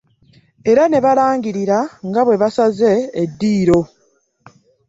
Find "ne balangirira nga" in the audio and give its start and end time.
0.89-2.21